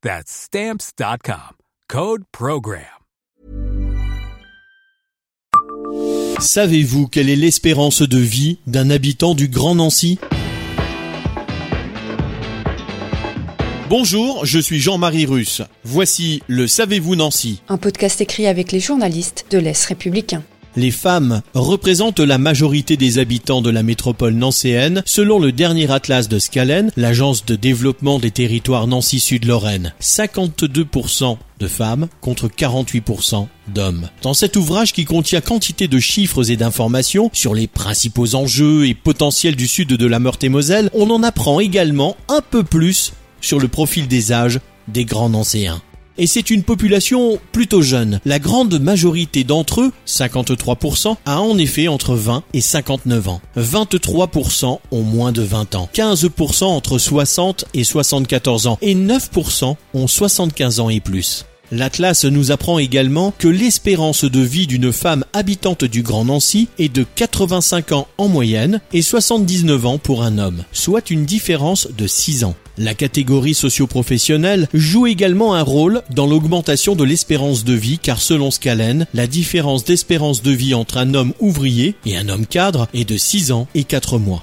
That's 0.00 0.30
Stamps.com. 0.30 1.56
Code 1.88 2.22
Program. 2.30 2.84
Savez-vous 6.38 7.08
quelle 7.08 7.28
est 7.28 7.34
l'espérance 7.34 8.02
de 8.02 8.18
vie 8.18 8.60
d'un 8.68 8.90
habitant 8.90 9.34
du 9.34 9.48
Grand 9.48 9.74
Nancy? 9.74 10.20
Bonjour, 13.88 14.46
je 14.46 14.60
suis 14.60 14.78
Jean-Marie 14.78 15.26
Russe. 15.26 15.62
Voici 15.82 16.44
le 16.46 16.68
Savez-vous 16.68 17.16
Nancy? 17.16 17.60
Un 17.68 17.76
podcast 17.76 18.20
écrit 18.20 18.46
avec 18.46 18.70
les 18.70 18.78
journalistes 18.78 19.46
de 19.50 19.58
l'Est 19.58 19.84
républicain. 19.86 20.44
Les 20.78 20.92
femmes 20.92 21.42
représentent 21.54 22.20
la 22.20 22.38
majorité 22.38 22.96
des 22.96 23.18
habitants 23.18 23.62
de 23.62 23.70
la 23.70 23.82
métropole 23.82 24.34
nancéenne 24.34 25.02
selon 25.06 25.40
le 25.40 25.50
dernier 25.50 25.90
atlas 25.90 26.28
de 26.28 26.38
Scalen, 26.38 26.92
l'agence 26.96 27.44
de 27.44 27.56
développement 27.56 28.20
des 28.20 28.30
territoires 28.30 28.86
Nancy-Sud-Lorraine. 28.86 29.92
52% 30.00 31.36
de 31.58 31.66
femmes 31.66 32.06
contre 32.20 32.46
48% 32.46 33.48
d'hommes. 33.74 34.08
Dans 34.22 34.34
cet 34.34 34.54
ouvrage 34.54 34.92
qui 34.92 35.04
contient 35.04 35.40
quantité 35.40 35.88
de 35.88 35.98
chiffres 35.98 36.48
et 36.48 36.56
d'informations 36.56 37.28
sur 37.32 37.54
les 37.54 37.66
principaux 37.66 38.36
enjeux 38.36 38.86
et 38.86 38.94
potentiels 38.94 39.56
du 39.56 39.66
sud 39.66 39.88
de 39.88 40.06
la 40.06 40.20
Meurthe-et-Moselle, 40.20 40.90
on 40.94 41.10
en 41.10 41.24
apprend 41.24 41.58
également 41.58 42.16
un 42.28 42.40
peu 42.40 42.62
plus 42.62 43.14
sur 43.40 43.58
le 43.58 43.66
profil 43.66 44.06
des 44.06 44.30
âges 44.30 44.60
des 44.86 45.04
grands 45.04 45.30
nancéens 45.30 45.82
et 46.18 46.26
c'est 46.26 46.50
une 46.50 46.62
population 46.62 47.38
plutôt 47.52 47.80
jeune. 47.80 48.20
La 48.24 48.38
grande 48.38 48.78
majorité 48.80 49.44
d'entre 49.44 49.82
eux, 49.82 49.92
53%, 50.06 51.16
a 51.24 51.40
en 51.40 51.56
effet 51.56 51.88
entre 51.88 52.14
20 52.14 52.42
et 52.52 52.60
59 52.60 53.28
ans. 53.28 53.40
23% 53.56 54.80
ont 54.90 55.02
moins 55.02 55.32
de 55.32 55.42
20 55.42 55.74
ans. 55.76 55.88
15% 55.94 56.64
entre 56.64 56.98
60 56.98 57.64
et 57.74 57.84
74 57.84 58.66
ans. 58.66 58.78
Et 58.82 58.94
9% 58.94 59.76
ont 59.94 60.06
75 60.06 60.80
ans 60.80 60.90
et 60.90 61.00
plus. 61.00 61.46
L'Atlas 61.70 62.24
nous 62.24 62.50
apprend 62.50 62.78
également 62.78 63.32
que 63.36 63.48
l'espérance 63.48 64.24
de 64.24 64.40
vie 64.40 64.66
d'une 64.66 64.92
femme 64.92 65.24
habitante 65.34 65.84
du 65.84 66.02
Grand 66.02 66.24
Nancy 66.24 66.68
est 66.78 66.88
de 66.88 67.04
85 67.14 67.92
ans 67.92 68.08
en 68.16 68.28
moyenne 68.28 68.80
et 68.94 69.02
79 69.02 69.86
ans 69.86 69.98
pour 69.98 70.22
un 70.22 70.38
homme, 70.38 70.64
soit 70.72 71.10
une 71.10 71.26
différence 71.26 71.88
de 71.96 72.06
6 72.06 72.44
ans. 72.44 72.54
La 72.78 72.94
catégorie 72.94 73.54
socio-professionnelle 73.54 74.68
joue 74.72 75.06
également 75.06 75.54
un 75.54 75.62
rôle 75.62 76.02
dans 76.10 76.26
l'augmentation 76.26 76.94
de 76.94 77.04
l'espérance 77.04 77.64
de 77.64 77.74
vie 77.74 77.98
car 77.98 78.22
selon 78.22 78.50
Scalen, 78.50 79.06
la 79.12 79.26
différence 79.26 79.84
d'espérance 79.84 80.42
de 80.42 80.52
vie 80.52 80.74
entre 80.74 80.96
un 80.96 81.12
homme 81.12 81.34
ouvrier 81.40 81.96
et 82.06 82.16
un 82.16 82.30
homme 82.30 82.46
cadre 82.46 82.88
est 82.94 83.08
de 83.08 83.16
6 83.16 83.52
ans 83.52 83.66
et 83.74 83.84
4 83.84 84.18
mois. 84.18 84.42